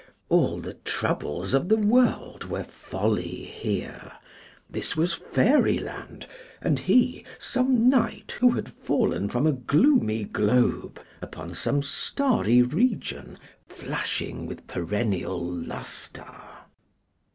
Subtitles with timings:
[0.29, 4.13] All the troubles of the world were folly here;
[4.67, 6.25] this was fairy land,
[6.59, 13.37] and he some knight who had fallen from a gloomy globe upon some starry region
[13.69, 16.25] flashing with perennial lustre.